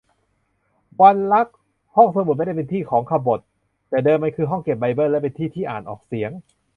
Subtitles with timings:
[1.01, 1.47] วันรัก:
[1.95, 3.39] ห้องสมุดไม่ได้เป็นที่ของขบถ
[3.89, 6.31] แต่เดิมมันคือห้องเก็บไบเบิ้ล และเป็นที่ที่อ่านออกเสียง